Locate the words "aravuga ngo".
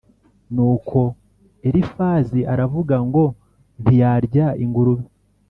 2.53-3.23